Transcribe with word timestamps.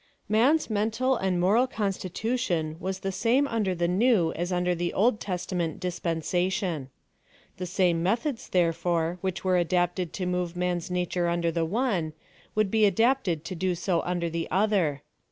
Man's 0.27 0.67
mental 0.67 1.15
and 1.15 1.39
moral 1.39 1.67
constitution 1.67 2.75
was 2.79 3.01
the 3.01 3.11
same 3.11 3.47
under 3.47 3.75
the 3.75 3.87
New 3.87 4.31
as 4.33 4.51
under 4.51 4.73
the 4.73 4.95
Old 4.95 5.19
Testament 5.19 5.79
dispensation. 5.79 6.89
The 7.57 7.67
same 7.67 8.01
methods, 8.01 8.49
therefore, 8.49 9.19
whic?i 9.21 9.41
were 9.43 9.57
adapted 9.57 10.11
to 10.13 10.25
move 10.25 10.55
man's 10.55 10.89
nature 10.89 11.27
under 11.27 11.51
the 11.51 11.65
one, 11.65 12.13
would 12.55 12.71
be 12.71 12.85
adapted 12.85 13.45
to 13.45 13.53
do 13.53 13.75
so 13.75 14.01
under 14.01 14.27
the 14.27 14.47
other. 14.49 15.03